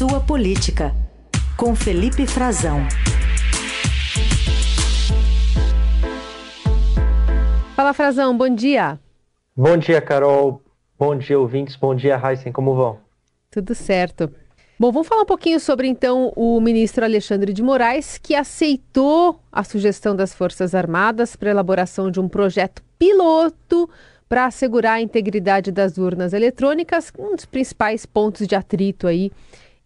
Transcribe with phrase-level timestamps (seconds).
[0.00, 0.94] sua política,
[1.58, 2.78] com Felipe Frazão.
[7.76, 8.98] Fala, Frazão, bom dia.
[9.54, 10.62] Bom dia, Carol.
[10.98, 11.76] Bom dia, ouvintes.
[11.76, 12.50] Bom dia, Heisen.
[12.50, 12.98] Como vão?
[13.50, 14.32] Tudo certo.
[14.78, 19.62] Bom, vamos falar um pouquinho sobre então o ministro Alexandre de Moraes, que aceitou a
[19.62, 23.86] sugestão das Forças Armadas para a elaboração de um projeto piloto
[24.26, 29.30] para assegurar a integridade das urnas eletrônicas, um dos principais pontos de atrito aí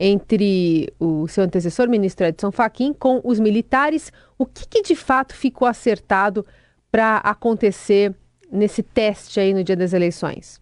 [0.06, 4.12] entre o seu antecessor, ministro Edson Fachin, com os militares.
[4.36, 6.44] O que, que de fato ficou acertado
[6.92, 8.14] para acontecer
[8.52, 10.60] nesse teste aí no dia das eleições?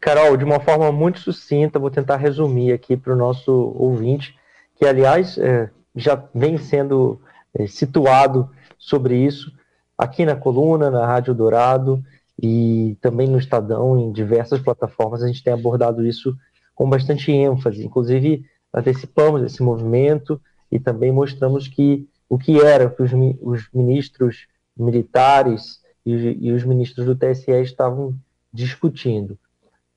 [0.00, 4.34] Carol, de uma forma muito sucinta, vou tentar resumir aqui para o nosso ouvinte,
[4.76, 7.20] que aliás é, já vem sendo
[7.54, 9.52] é, situado sobre isso
[9.98, 12.02] aqui na coluna, na Rádio Dourado
[12.42, 16.34] e também no Estadão, em diversas plataformas, a gente tem abordado isso
[16.74, 17.84] com bastante ênfase.
[17.84, 20.40] Inclusive, antecipamos esse movimento
[20.70, 24.46] e também mostramos que o que era que os, os ministros
[24.76, 28.14] militares e, e os ministros do TSE estavam
[28.52, 29.38] discutindo.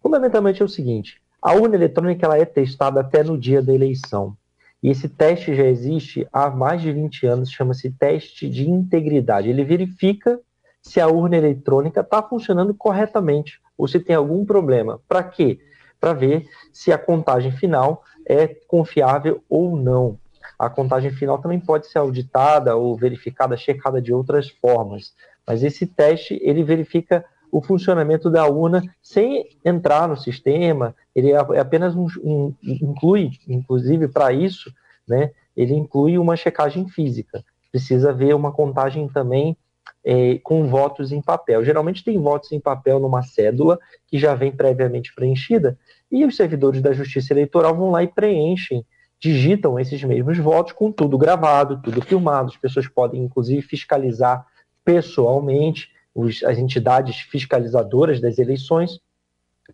[0.01, 4.35] Fundamentalmente é o seguinte: a urna eletrônica ela é testada até no dia da eleição.
[4.81, 9.49] E esse teste já existe há mais de 20 anos, chama-se teste de integridade.
[9.49, 10.39] Ele verifica
[10.81, 14.99] se a urna eletrônica está funcionando corretamente ou se tem algum problema.
[15.07, 15.59] Para quê?
[16.03, 20.19] Para ver se a contagem final é confiável ou não.
[20.59, 25.13] A contagem final também pode ser auditada ou verificada, checada de outras formas.
[25.47, 30.93] Mas esse teste ele verifica o funcionamento da urna sem entrar no sistema.
[31.15, 34.73] Ele é, é apenas um, um inclui, inclusive para isso,
[35.07, 35.31] né?
[35.55, 37.45] Ele inclui uma checagem física.
[37.71, 39.55] Precisa ver uma contagem também
[40.03, 41.63] é, com votos em papel.
[41.63, 45.77] Geralmente tem votos em papel numa cédula que já vem previamente preenchida
[46.11, 48.85] e os servidores da Justiça Eleitoral vão lá e preenchem,
[49.19, 52.49] digitam esses mesmos votos com tudo gravado, tudo filmado.
[52.49, 54.45] As pessoas podem inclusive fiscalizar
[54.83, 58.99] pessoalmente os, as entidades fiscalizadoras das eleições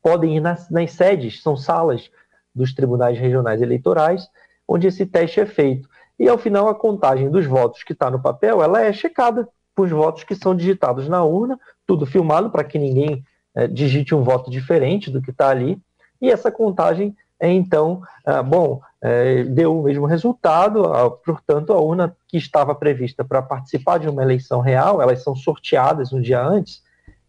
[0.02, 2.10] podem ir nas, nas sedes, são salas
[2.54, 4.28] dos tribunais regionais eleitorais,
[4.68, 5.90] onde esse teste é feito.
[6.18, 9.48] E ao final a contagem dos votos que está no papel, ela é checada
[9.82, 13.24] os votos que são digitados na urna, tudo filmado para que ninguém
[13.56, 15.78] é, digite um voto diferente do que está ali.
[16.22, 20.84] E essa contagem é então, ah, bom, é, deu o mesmo resultado,
[21.26, 26.12] portanto, a urna que estava prevista para participar de uma eleição real, elas são sorteadas
[26.12, 26.84] um dia antes,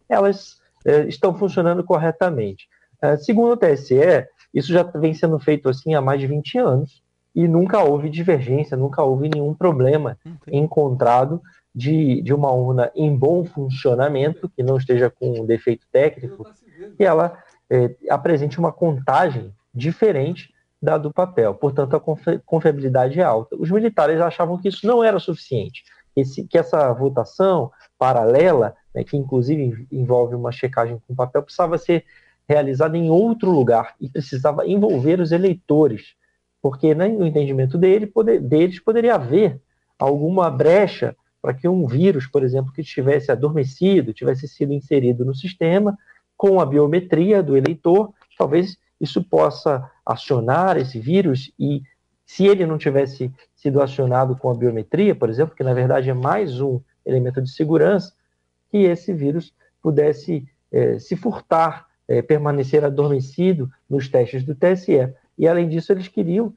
[0.09, 2.67] elas é, estão funcionando corretamente.
[3.17, 7.01] Segundo o TSE, isso já vem sendo feito assim há mais de 20 anos
[7.33, 10.17] e nunca houve divergência, nunca houve nenhum problema
[10.47, 11.41] encontrado
[11.73, 16.45] de, de uma urna em bom funcionamento, que não esteja com defeito técnico,
[16.99, 21.53] e ela é, apresente uma contagem diferente da do papel.
[21.53, 23.55] Portanto, a confiabilidade é alta.
[23.55, 25.83] Os militares achavam que isso não era suficiente,
[26.15, 32.03] esse, que essa votação paralela, né, que inclusive envolve uma checagem com papel, precisava ser
[32.49, 36.15] realizada em outro lugar e precisava envolver os eleitores,
[36.61, 39.61] porque né, no entendimento dele, poder, deles poderia haver
[39.97, 45.33] alguma brecha para que um vírus, por exemplo, que estivesse adormecido, tivesse sido inserido no
[45.33, 45.97] sistema,
[46.37, 51.81] com a biometria do eleitor, talvez isso possa acionar esse vírus e
[52.25, 56.13] se ele não tivesse sido acionado com a biometria, por exemplo, que na verdade é
[56.13, 58.13] mais um elemento de segurança,
[58.69, 65.13] que esse vírus pudesse é, se furtar, é, permanecer adormecido nos testes do TSE.
[65.37, 66.53] E além disso, eles queriam,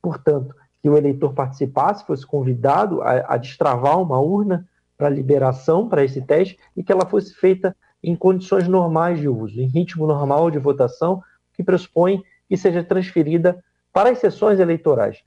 [0.00, 6.04] portanto, que o eleitor participasse, fosse convidado a, a destravar uma urna para liberação para
[6.04, 10.50] esse teste e que ela fosse feita em condições normais de uso, em ritmo normal
[10.50, 11.22] de votação,
[11.54, 15.22] que pressupõe que seja transferida para as sessões eleitorais.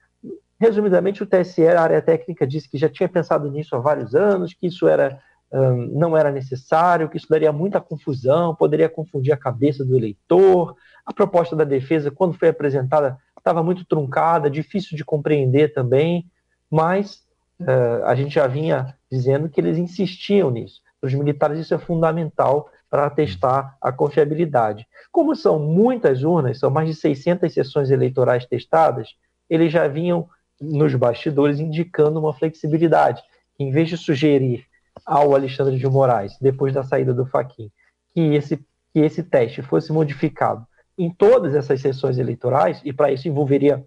[0.59, 4.53] Resumidamente, o TSE, a área técnica, disse que já tinha pensado nisso há vários anos,
[4.53, 5.19] que isso era,
[5.51, 10.75] um, não era necessário, que isso daria muita confusão, poderia confundir a cabeça do eleitor.
[11.05, 16.25] A proposta da defesa, quando foi apresentada, estava muito truncada, difícil de compreender também,
[16.71, 17.23] mas
[17.59, 20.81] uh, a gente já vinha dizendo que eles insistiam nisso.
[20.99, 24.87] Para os militares, isso é fundamental para testar a confiabilidade.
[25.11, 29.09] Como são muitas urnas, são mais de 600 sessões eleitorais testadas,
[29.49, 30.29] eles já vinham
[30.61, 33.21] nos bastidores indicando uma flexibilidade,
[33.59, 34.65] em vez de sugerir
[35.05, 37.69] ao Alexandre de Moraes, depois da saída do Faquin,
[38.13, 38.57] que esse,
[38.93, 40.65] que esse teste fosse modificado
[40.97, 43.83] em todas essas sessões eleitorais, e para isso envolveria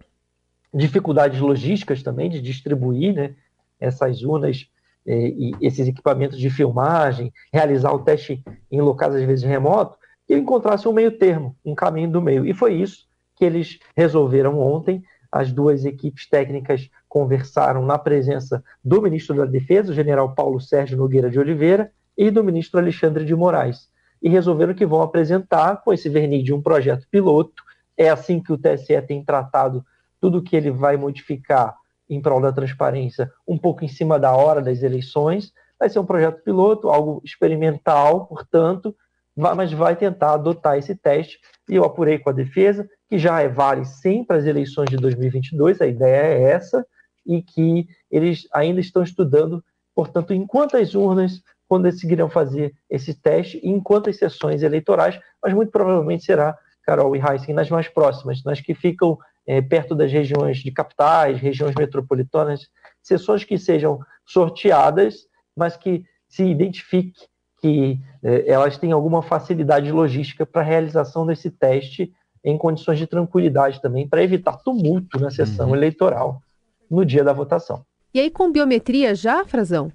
[0.73, 3.35] dificuldades logísticas também de distribuir né,
[3.79, 4.69] essas urnas
[5.05, 10.35] é, e esses equipamentos de filmagem, realizar o teste em locais às vezes remotos, que
[10.35, 12.45] encontrasse um meio termo, um caminho do meio.
[12.45, 15.01] E foi isso que eles resolveram ontem,
[15.31, 20.97] as duas equipes técnicas conversaram na presença do ministro da Defesa, o general Paulo Sérgio
[20.97, 23.89] Nogueira de Oliveira, e do ministro Alexandre de Moraes,
[24.21, 27.63] e resolveram que vão apresentar, com esse verniz de um projeto piloto,
[27.95, 29.85] é assim que o TSE tem tratado
[30.19, 31.75] tudo que ele vai modificar
[32.09, 36.05] em prol da transparência, um pouco em cima da hora das eleições, vai ser um
[36.05, 38.95] projeto piloto, algo experimental, portanto,
[39.35, 41.39] mas vai tentar adotar esse teste.
[41.69, 44.97] E eu apurei com a defesa, que já é vale sim para as eleições de
[44.97, 46.85] 2022, a ideia é essa,
[47.25, 53.59] e que eles ainda estão estudando, portanto, em quantas urnas quando decidirão fazer esse teste
[53.63, 58.43] e em quantas sessões eleitorais, mas muito provavelmente será, Carol e Heisen, nas mais próximas,
[58.43, 62.67] nas que ficam é, perto das regiões de capitais, regiões metropolitanas,
[63.01, 67.27] sessões que sejam sorteadas, mas que se identifique
[67.61, 73.07] que é, elas têm alguma facilidade logística para a realização desse teste em condições de
[73.07, 75.75] tranquilidade também, para evitar tumulto na sessão uhum.
[75.75, 76.41] eleitoral
[76.89, 77.83] no dia da votação.
[78.13, 79.91] E aí com biometria já, Frazão?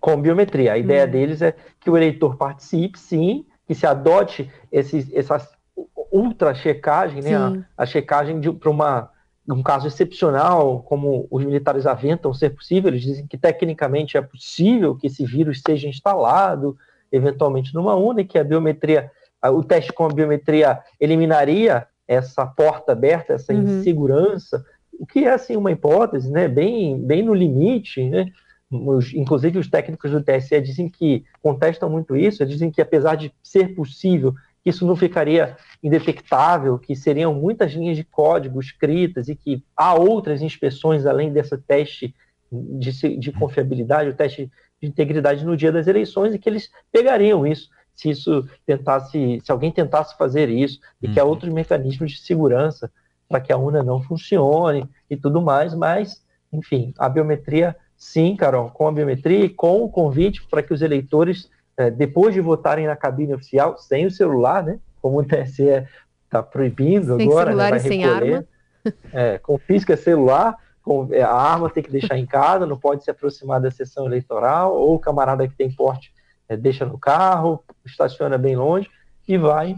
[0.00, 0.72] Com biometria.
[0.72, 1.10] A ideia uhum.
[1.10, 5.48] deles é que o eleitor participe, sim, que se adote esses, essas
[6.12, 7.36] ultra checagem, né?
[7.36, 9.10] A, a, checagem para uma
[9.48, 14.96] um caso excepcional, como os militares aventam ser possível, eles dizem que tecnicamente é possível
[14.96, 16.76] que esse vírus seja instalado
[17.12, 19.10] eventualmente numa urna e que a biometria,
[19.44, 23.62] o teste com a biometria eliminaria essa porta aberta, essa uhum.
[23.62, 24.64] insegurança,
[24.98, 28.32] o que é assim uma hipótese, né, bem, bem no limite, né?
[28.70, 33.32] Os, inclusive os técnicos do TSE dizem que contestam muito isso, dizem que apesar de
[33.42, 34.34] ser possível
[34.64, 40.42] isso não ficaria indetectável, que seriam muitas linhas de código escritas e que há outras
[40.42, 42.12] inspeções além desse teste
[42.50, 44.50] de, de confiabilidade, o teste
[44.82, 49.50] de integridade no dia das eleições e que eles pegariam isso se isso tentasse, se
[49.50, 51.30] alguém tentasse fazer isso e que há uhum.
[51.30, 52.92] outros mecanismos de segurança
[53.28, 56.22] para que a urna não funcione e tudo mais, mas
[56.52, 60.82] enfim, a biometria sim, Carol, com a biometria e com o convite para que os
[60.82, 64.78] eleitores é, depois de votarem na cabine oficial, sem o celular, né?
[65.00, 65.86] Como o TSE
[66.24, 68.44] está proibindo sem agora, né, celular né, vai e sem arma.
[69.12, 73.10] É, confisca celular, com, é, a arma tem que deixar em casa, não pode se
[73.10, 76.12] aproximar da sessão eleitoral, ou o camarada que tem porte
[76.48, 78.88] é, deixa no carro, estaciona bem longe
[79.26, 79.74] e vai.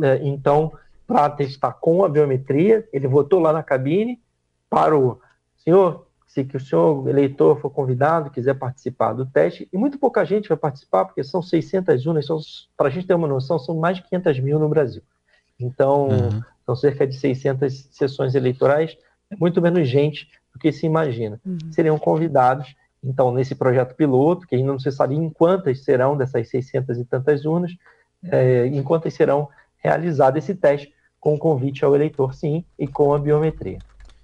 [0.00, 0.72] É, então,
[1.06, 4.20] para testar com a biometria, ele votou lá na cabine,
[4.70, 5.20] parou.
[5.56, 6.03] Senhor,
[6.34, 10.48] se que o senhor eleitor for convidado, quiser participar do teste, e muito pouca gente
[10.48, 12.26] vai participar, porque são 600 urnas,
[12.76, 15.00] para a gente ter uma noção, são mais de 500 mil no Brasil.
[15.60, 16.42] Então, uhum.
[16.66, 18.98] são cerca de 600 sessões eleitorais,
[19.30, 21.40] é muito menos gente do que se imagina.
[21.46, 21.56] Uhum.
[21.70, 26.48] Seriam convidados, então, nesse projeto piloto, que ainda não se sabe em quantas serão dessas
[26.48, 27.70] 600 e tantas urnas,
[28.24, 33.20] é, em quantas serão realizado esse teste com convite ao eleitor, sim, e com a
[33.20, 33.78] biometria.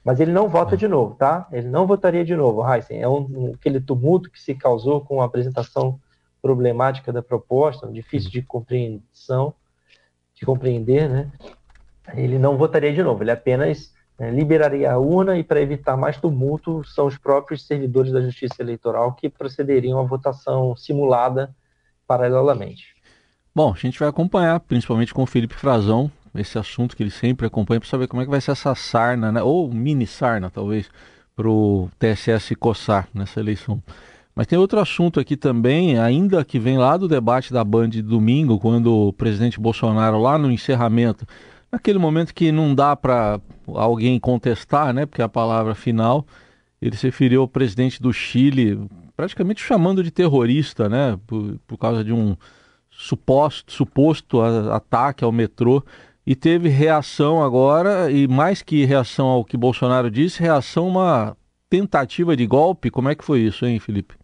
[0.04, 0.78] Mas ele não vota é.
[0.78, 1.46] de novo, tá?
[1.52, 3.00] Ele não votaria de novo, Heisen.
[3.00, 6.00] É um, um, aquele tumulto que se causou com a apresentação
[6.40, 9.52] problemática da proposta, difícil de compreensão,
[10.34, 11.30] de compreender, né?
[12.14, 16.16] Ele não votaria de novo, ele apenas né, liberaria a urna e, para evitar mais
[16.18, 21.54] tumulto, são os próprios servidores da Justiça Eleitoral que procederiam à votação simulada
[22.06, 22.94] paralelamente.
[23.54, 27.46] Bom, a gente vai acompanhar, principalmente com o Felipe Frazão, esse assunto que ele sempre
[27.46, 29.42] acompanha para saber como é que vai ser essa sarna, né?
[29.42, 30.88] ou mini sarna talvez,
[31.34, 33.82] para o TSS coçar nessa eleição.
[34.34, 38.00] Mas tem outro assunto aqui também, ainda que vem lá do debate da Band de
[38.00, 41.26] domingo, quando o presidente Bolsonaro, lá no encerramento,
[41.70, 46.26] naquele momento que não dá para alguém contestar, né, porque é a palavra final,
[46.80, 48.80] ele se referiu ao presidente do Chile,
[49.16, 52.36] praticamente chamando de terrorista, né, por, por causa de um
[52.90, 55.84] suposto, suposto ataque ao metrô
[56.30, 61.36] e teve reação agora, e mais que reação ao que Bolsonaro disse, reação a uma
[61.68, 62.88] tentativa de golpe.
[62.88, 64.14] Como é que foi isso, hein, Felipe?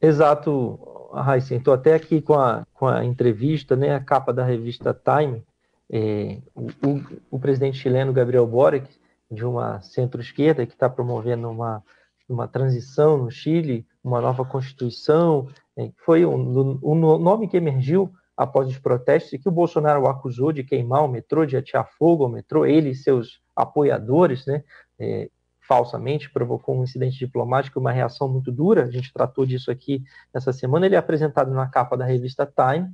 [0.00, 0.80] Exato,
[1.12, 1.58] Raíssen.
[1.58, 5.44] Estou até aqui com a, com a entrevista, né, a capa da revista Time.
[5.92, 8.88] É, o, o, presidente chileno Gabriel Boric,
[9.30, 11.84] de uma centro-esquerda, que está promovendo uma,
[12.26, 18.10] uma transição no Chile, uma nova constituição, é, foi o um, um nome que emergiu
[18.36, 21.88] após os protestos e que o Bolsonaro o acusou de queimar o metrô, de atear
[21.98, 24.62] fogo ao metrô, ele e seus apoiadores, né,
[24.98, 25.30] é,
[25.66, 30.02] falsamente, provocou um incidente diplomático, uma reação muito dura, a gente tratou disso aqui
[30.34, 32.92] essa semana, ele é apresentado na capa da revista Time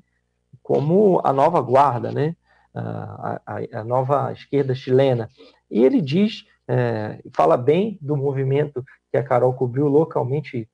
[0.62, 2.36] como a nova guarda, né,
[2.74, 5.28] a, a, a nova esquerda chilena,
[5.70, 10.68] e ele diz, é, fala bem do movimento que a Carol cobriu localmente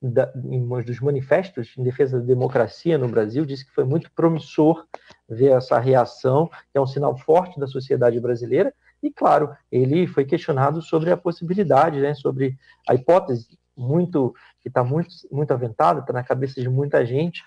[0.00, 4.10] da, em um dos manifestos em defesa da democracia no Brasil, disse que foi muito
[4.12, 4.86] promissor
[5.28, 10.24] ver essa reação, que é um sinal forte da sociedade brasileira, e claro, ele foi
[10.24, 12.56] questionado sobre a possibilidade, né, sobre
[12.88, 17.44] a hipótese muito que está muito, muito aventada, está na cabeça de muita gente,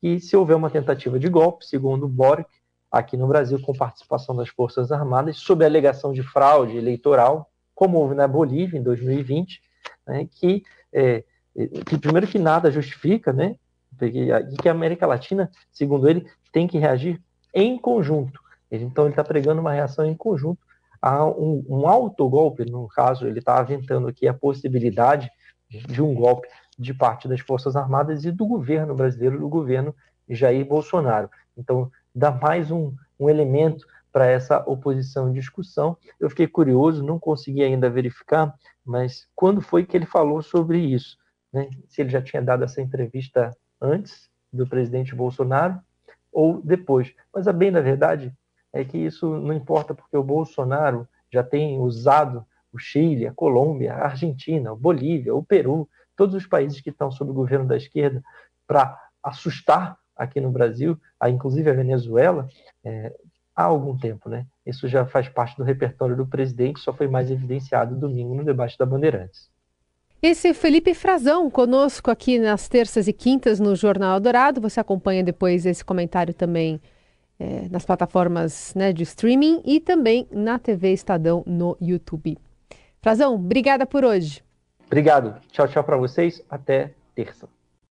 [0.00, 2.48] que se houver uma tentativa de golpe, segundo Boric,
[2.90, 7.98] aqui no Brasil, com participação das Forças Armadas, sob a alegação de fraude eleitoral, como
[7.98, 9.60] houve na Bolívia em 2020,
[10.06, 10.62] né, que,
[10.92, 11.24] é,
[11.86, 13.56] que primeiro que nada justifica, né,
[14.00, 17.20] e que a América Latina, segundo ele, tem que reagir
[17.52, 18.40] em conjunto.
[18.70, 20.58] Então ele está pregando uma reação em conjunto
[21.00, 25.30] a um, um autogolpe, no caso ele está aventando aqui a possibilidade
[25.68, 29.94] de um golpe de parte das Forças Armadas e do governo brasileiro, do governo
[30.28, 31.30] Jair Bolsonaro.
[31.56, 35.96] Então, dá mais um, um elemento para essa oposição e discussão.
[36.18, 41.16] Eu fiquei curioso, não consegui ainda verificar, mas quando foi que ele falou sobre isso?
[41.54, 41.70] Né?
[41.88, 45.78] Se ele já tinha dado essa entrevista antes do presidente Bolsonaro
[46.32, 47.14] ou depois.
[47.32, 48.34] Mas a bem da verdade
[48.72, 53.94] é que isso não importa, porque o Bolsonaro já tem usado o Chile, a Colômbia,
[53.94, 57.76] a Argentina, a Bolívia, o Peru, todos os países que estão sob o governo da
[57.76, 58.20] esquerda,
[58.66, 62.48] para assustar aqui no Brasil, inclusive a Venezuela,
[62.84, 63.14] é,
[63.54, 64.46] há algum tempo, né?
[64.66, 68.76] Isso já faz parte do repertório do presidente, só foi mais evidenciado domingo no debate
[68.76, 69.53] da Bandeirantes.
[70.26, 74.58] Esse é Felipe Frazão conosco aqui nas terças e quintas no Jornal Dourado.
[74.58, 76.80] Você acompanha depois esse comentário também
[77.38, 82.38] é, nas plataformas né, de streaming e também na TV Estadão no YouTube.
[83.02, 84.42] Frazão, obrigada por hoje.
[84.86, 85.38] Obrigado.
[85.52, 86.42] Tchau, tchau para vocês.
[86.48, 87.46] Até terça.